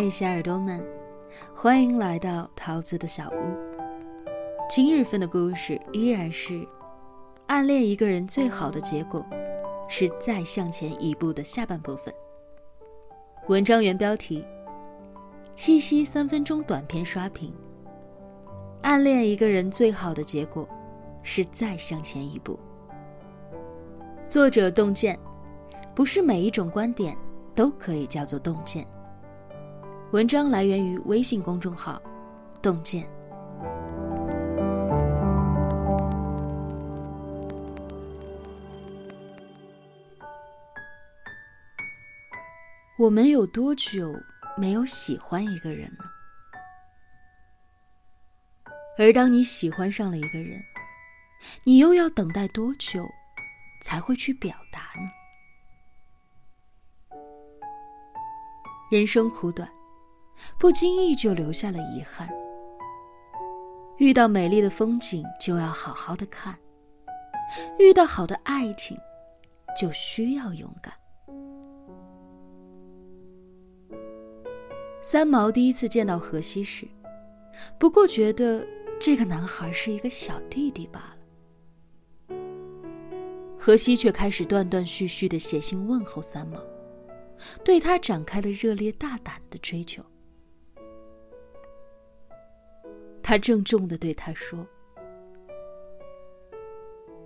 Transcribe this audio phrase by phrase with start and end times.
[0.00, 0.80] 嘿，小耳朵们，
[1.52, 3.34] 欢迎来到桃子的小屋。
[4.70, 6.64] 今日份的故事依然是
[7.48, 9.26] 暗恋一个人最好的结果
[9.88, 12.14] 是再向前一步的下半部分。
[13.48, 14.46] 文章原标题：
[15.56, 17.52] 七夕三分钟短片刷屏。
[18.82, 20.68] 暗恋一个人最好的结果
[21.24, 22.56] 是再向前一步。
[24.28, 25.18] 作者洞见，
[25.92, 27.16] 不是每一种观点
[27.52, 28.86] 都可以叫做洞见。
[30.10, 32.00] 文章来源于微信公众号
[32.62, 33.06] “洞见”。
[42.98, 44.18] 我们有多久
[44.56, 46.04] 没有喜欢一个人呢？
[48.96, 50.58] 而当你喜欢上了一个人，
[51.64, 53.06] 你又要等待多久
[53.82, 55.10] 才会去表达呢？
[58.90, 59.70] 人生苦短。
[60.58, 62.28] 不经意就留下了遗憾。
[63.98, 66.54] 遇到美丽的风景，就要好好的看；
[67.78, 68.96] 遇到好的爱情，
[69.80, 70.94] 就需要勇敢。
[75.02, 76.86] 三毛第一次见到荷西时，
[77.78, 78.64] 不过觉得
[79.00, 82.36] 这个男孩是一个小弟弟罢了。
[83.58, 86.58] 荷西却开始断断续续的写信问候三毛，
[87.64, 90.04] 对他展开了热烈大胆的追求。
[93.28, 94.66] 他郑重的对他说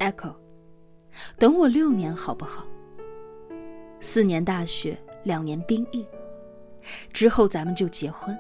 [0.01, 0.35] ：“Echo，
[1.39, 2.67] 等我六年好不好？
[4.01, 6.05] 四年大学，两年兵役，
[7.13, 8.37] 之后咱们就结婚。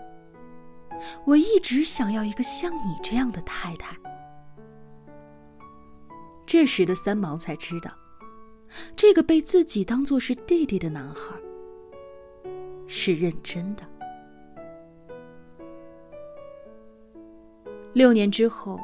[1.24, 3.96] 我一直想要一个像你这样的太太。”
[6.44, 7.92] 这时的三毛才知道，
[8.96, 11.40] 这个被自己当做是弟弟的男孩
[12.88, 13.88] 是认真的。
[17.94, 18.80] 六年之后，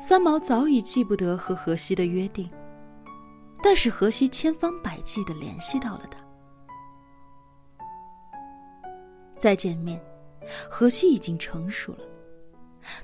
[0.00, 2.50] 三毛早已记不得和荷西的约定，
[3.62, 6.18] 但是荷西千方百计的联系到了他。
[9.38, 10.00] 再见面，
[10.68, 12.04] 荷西已经成熟了，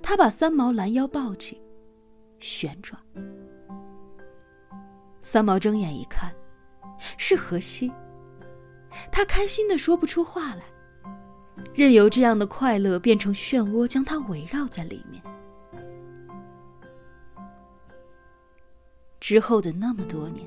[0.02, 1.60] 他把三毛拦腰抱起，
[2.38, 3.00] 旋转。
[5.22, 6.32] 三毛睁眼一看，
[7.16, 7.90] 是荷西，
[9.10, 10.62] 他开心的说不出话来，
[11.74, 15.22] 任由这样的快乐变成漩涡，将他围绕在里面。
[19.20, 20.46] 之后的那么多年，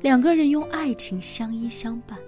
[0.00, 2.18] 两个人用爱情相依相伴，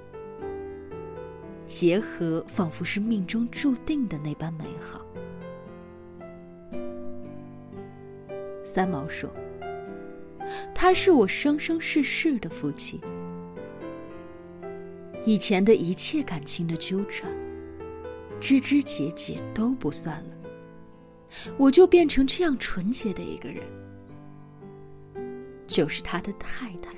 [1.64, 5.00] 结合仿佛是命中注定的那般美好。
[8.62, 9.28] 三毛说
[10.74, 13.00] ：“他是我生生世世的夫妻，
[15.24, 17.32] 以前的一切感情的纠缠、
[18.38, 20.30] 枝枝节节都不算了，
[21.56, 23.64] 我就变成这样纯洁的一个人。”
[25.70, 26.90] 就是他的太太。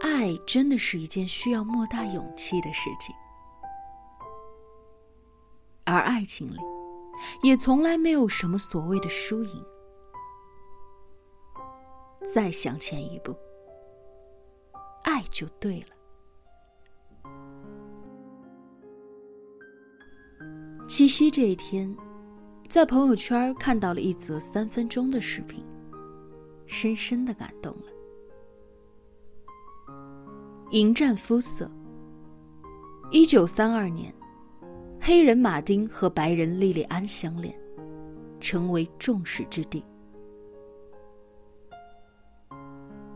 [0.00, 3.14] 爱真的是一件需要莫大勇气的事情，
[5.84, 6.58] 而爱情里，
[7.42, 9.64] 也从来没有什么所谓的输赢。
[12.34, 13.36] 再向前一步，
[15.04, 15.86] 爱就对了。
[20.88, 21.96] 七夕这一天。
[22.72, 25.62] 在朋友圈看到了一则三分钟的视频，
[26.64, 27.92] 深深的感动了。
[30.70, 31.70] 迎战肤色。
[33.10, 34.10] 一九三二年，
[34.98, 37.54] 黑人马丁和白人莉莉安相恋，
[38.40, 39.84] 成为众矢之的。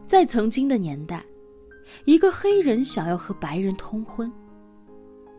[0.06, 1.24] 在曾经的年代，
[2.04, 4.30] 一个黑人想要和白人通婚，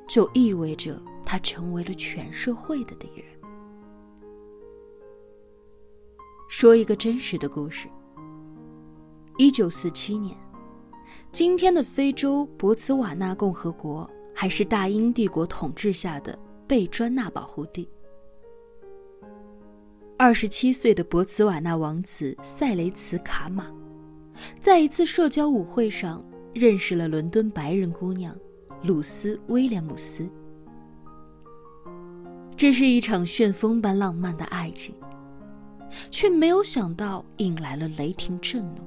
[0.08, 3.37] 就意味着他成为了全社会的敌人。
[6.48, 7.88] 说一个真实的故事。
[9.38, 10.36] 一九四七年，
[11.32, 17.88] 今天的非洲博茨瓦纳共和国还是大英帝国统治下的贝专纳保护地。
[20.18, 23.68] 二十七岁的博茨瓦纳王子塞雷茨卡马，
[24.60, 28.36] 在一次社交舞会上认识了伦敦白人姑娘
[28.82, 30.28] 鲁斯威廉姆斯。
[32.56, 34.96] 这是一场旋风般浪漫的爱情。
[36.10, 38.82] 却没有想到引来了雷霆震怒。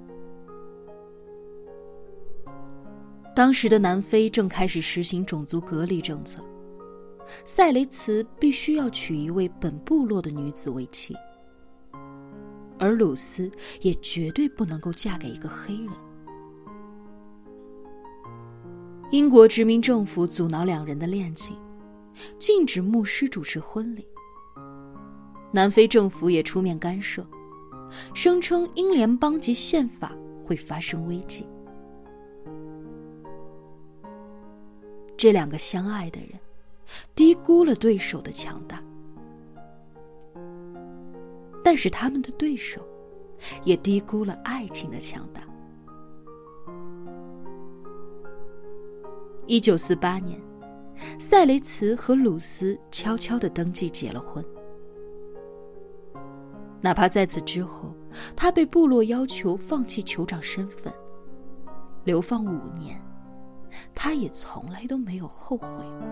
[3.34, 6.44] 当时的南非正开始实行种族隔离政策，
[7.44, 11.14] 塞雷茨必须要娶一位本部落的女子为妻，
[12.78, 13.50] 而鲁斯
[13.80, 15.88] 也绝对不能够嫁给一个黑人。
[19.10, 21.56] 英国殖民政府阻挠两人的恋情，
[22.38, 24.06] 禁止牧师主持婚礼。
[25.52, 27.26] 南非政府也出面干涉，
[28.14, 31.46] 声称英联邦及宪法会发生危机。
[35.16, 36.30] 这两个相爱的人，
[37.14, 38.82] 低估了对手的强大，
[41.62, 42.80] 但是他们的对手，
[43.64, 45.42] 也低估了爱情的强大。
[49.46, 50.40] 一九四八年，
[51.18, 54.44] 塞雷茨和鲁斯悄悄的登记结了婚。
[56.82, 57.94] 哪怕在此之后，
[58.34, 60.92] 他被部落要求放弃酋长身份，
[62.04, 63.00] 流放五年，
[63.94, 66.08] 他也从来都没有后悔过。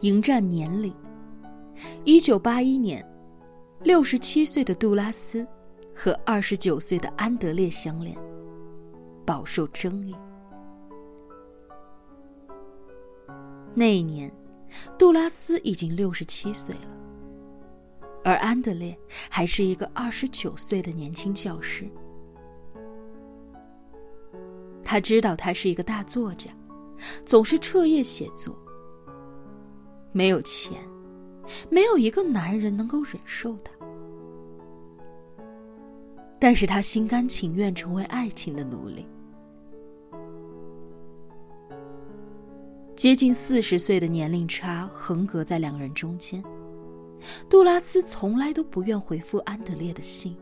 [0.00, 0.94] 迎战年龄。
[2.04, 3.06] 一九八一年，
[3.82, 5.46] 六十七岁的杜拉斯
[5.94, 8.16] 和二十九岁的安德烈相恋，
[9.30, 10.16] 饱受争议。
[13.72, 14.28] 那一年，
[14.98, 16.90] 杜拉斯已经六十七岁了，
[18.24, 18.98] 而安德烈
[19.30, 21.88] 还是一个二十九岁的年轻教师。
[24.82, 26.50] 他知道他是一个大作家，
[27.24, 28.58] 总是彻夜写作，
[30.10, 30.82] 没有钱。
[31.70, 33.72] 没有一个男人能够忍受他，
[36.40, 39.06] 但是他心甘情愿成为爱情的奴隶。
[43.00, 46.44] 接近四十岁的年龄差横隔在两人中间，
[47.48, 50.36] 杜拉斯从来都不愿回复安德烈的信，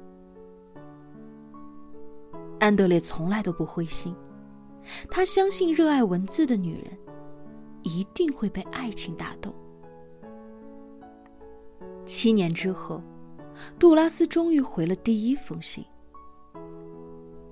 [2.59, 4.13] 安德烈从来都不灰心，
[5.09, 6.99] 他相信热爱文字的女人
[7.85, 9.55] 一定会被爱情打动。
[12.05, 13.01] 七年之后，
[13.79, 15.85] 杜拉斯终于回了第一封信。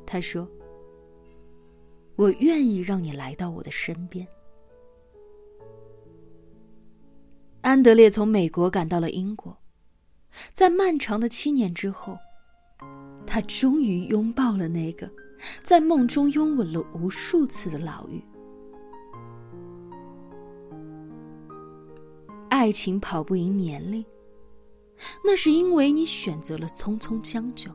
[0.05, 0.49] 他说
[2.17, 4.26] ：“我愿意让你来到我的身边。”
[7.76, 9.55] 安德烈从美国赶到了英国，
[10.55, 12.17] 在漫长的七年之后，
[13.26, 15.06] 他终于拥抱了那个
[15.62, 18.23] 在梦中拥吻了无数次的老妪。
[22.49, 24.02] 爱情跑不赢年龄。
[25.22, 27.70] 那是因为你选择了匆匆将就。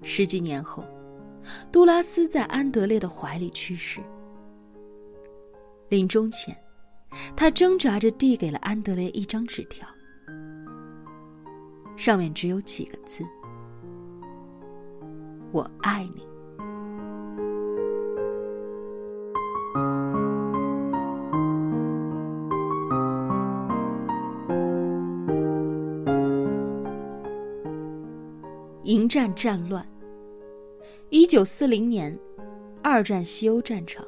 [0.00, 0.82] 十几年后，
[1.70, 4.00] 杜拉斯在安德烈的怀里去世。
[5.90, 6.56] 临终前，
[7.36, 9.88] 他挣扎着递给了安德烈一张纸条，
[11.96, 13.24] 上面只有几个字
[15.52, 16.22] ：“我爱你。”
[28.84, 29.86] 迎战战乱。
[31.10, 32.18] 一九四零年，
[32.82, 34.04] 二战西欧战场，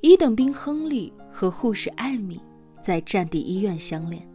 [0.00, 2.40] 一等兵亨利和护士艾米
[2.80, 4.28] 在战地医院相恋，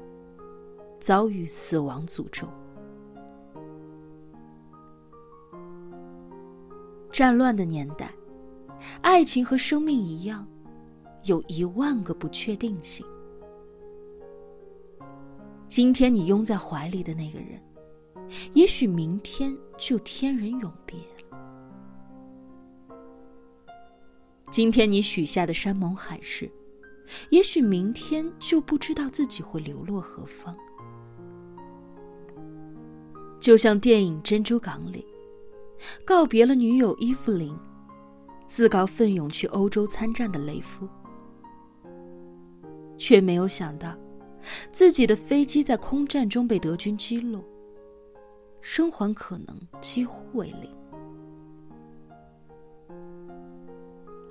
[0.99, 2.47] 遭遇死亡诅咒。
[7.11, 8.13] 战乱的年代，
[9.01, 10.47] 爱情和生命一样，
[11.25, 13.05] 有一万个不确定性。
[15.67, 17.61] 今天你拥在怀里的那个人。
[18.53, 20.97] 也许明天就天人永别。
[24.51, 26.51] 今天你许下的山盟海誓，
[27.29, 30.53] 也许明天就不知道自己会流落何方。
[33.39, 35.05] 就像电影《珍珠港》里，
[36.03, 37.57] 告别了女友伊芙琳，
[38.45, 40.85] 自告奋勇去欧洲参战的雷夫，
[42.97, 43.97] 却没有想到，
[44.73, 47.41] 自己的飞机在空战中被德军击落。
[48.59, 50.69] 生还可能几乎为零。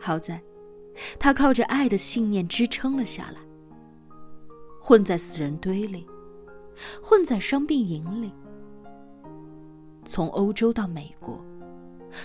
[0.01, 0.43] 好在，
[1.19, 3.41] 他靠着爱的信念支撑了下来。
[4.81, 6.07] 混在死人堆里，
[7.03, 8.33] 混在伤病营里，
[10.07, 11.45] 从欧洲到美国，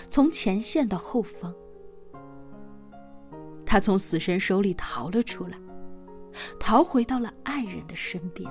[0.08, 1.54] 从前线到后方，
[3.66, 5.58] 他从死神手里逃了出来，
[6.58, 8.50] 逃回到了爱人的身边。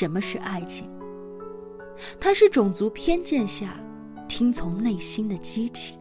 [0.00, 0.90] 什么是爱情？
[2.18, 3.78] 它是种族偏见下
[4.26, 5.98] 听从内心的激情，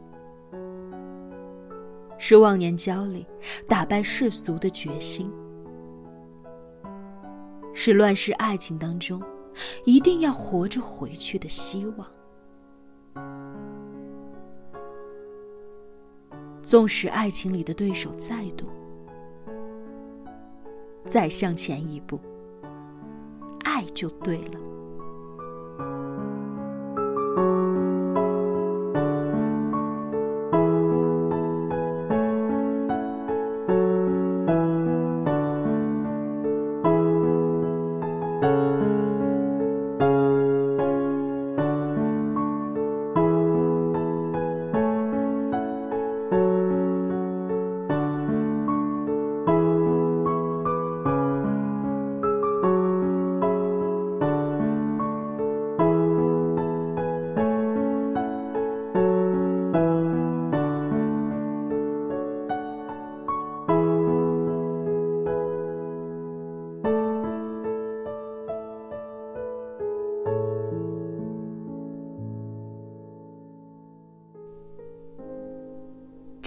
[2.17, 3.27] 是忘年交里
[3.67, 5.29] 打败世俗的决心，
[7.73, 9.21] 是乱世爱情当中
[9.83, 12.07] 一定要活着回去的希望。
[16.61, 18.65] 纵使爱情里的对手再多，
[21.05, 22.17] 再向前一步，
[23.89, 24.78] 就对了。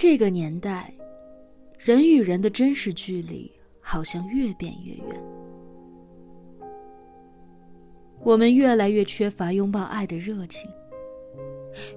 [0.05, 0.93] 这个年代，
[1.77, 5.23] 人与人的真实距离好像越变越远。
[8.21, 10.69] 我们越来越缺乏拥抱爱的热情，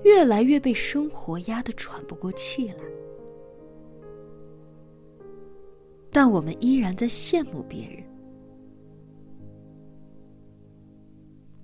[0.05, 2.85] 越来越被生活压得喘不过气来。
[6.13, 8.05] 但我们依然在羡慕别人。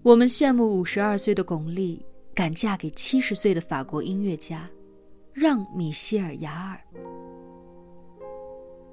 [0.02, 2.00] 我们羡慕五十二岁的巩俐
[2.34, 4.68] 敢嫁给七十岁的法国音乐家。
[5.32, 6.80] 让米歇尔·雅尔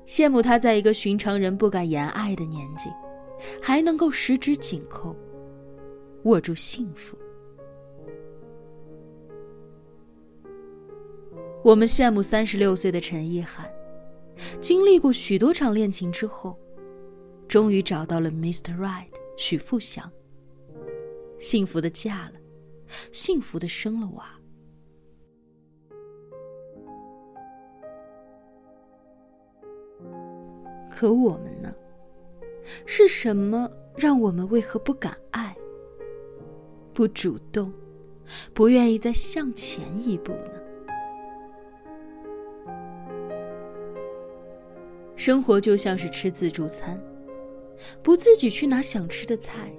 [0.06, 2.90] 羡慕他在一个寻常人不敢言爱的年纪，
[3.62, 5.16] 还能够十指紧扣，
[6.24, 7.16] 握住幸福。
[11.64, 13.70] 我们羡慕三十六岁的陈意涵，
[14.60, 16.58] 经历过许多场恋情之后，
[17.48, 18.76] 终于找到了 Mr.
[18.78, 20.10] Right 许富祥，
[21.38, 22.40] 幸福的嫁了，
[23.12, 24.39] 幸福的生了娃。
[31.00, 31.74] 可我们呢？
[32.86, 35.56] 是什么让我们为何不敢爱、
[36.94, 37.72] 不主动、
[38.54, 40.52] 不愿意再向前一步呢？
[45.16, 47.02] 生活就像是吃自助餐，
[48.04, 49.72] 不自己去拿想吃的菜，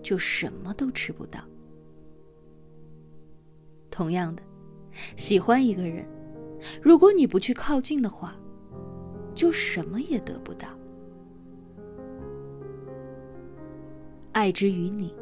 [0.00, 1.40] 就什么都吃不到。
[3.90, 4.42] 同样的，
[5.16, 6.08] 喜欢一个人，
[6.80, 8.36] 如果你不去靠近的话，
[9.38, 10.66] 就什么也得不到。
[14.32, 15.14] 爱之于你，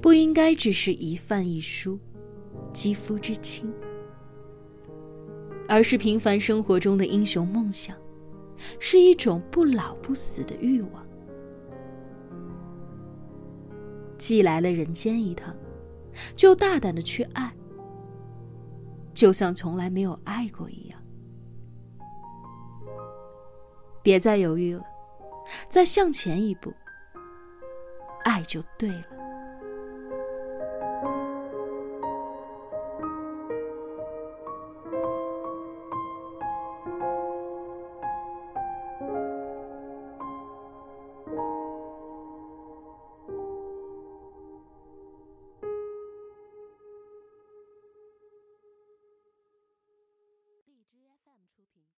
[0.00, 2.00] 不应该只是一饭一书、
[2.72, 3.70] 肌肤之亲，
[5.68, 7.94] 而是平凡生活中的英雄梦想，
[8.80, 11.06] 是一种不老不死的欲望。
[14.16, 15.54] 既来了人间一趟，
[16.34, 17.54] 就大胆的去爱，
[19.12, 20.87] 就像从来没有爱过一样。
[24.02, 24.82] 别再犹豫了，
[25.68, 26.72] 再向前一步，
[28.24, 29.17] 爱就对了。